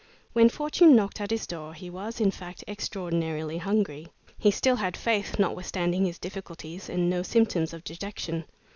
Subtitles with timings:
[0.33, 4.07] When fortune knocked at his door he was, in fact, extraordinarily hungry.
[4.35, 8.45] He still had faith, notwithstanding his difficulties, and no symptoms of dejection.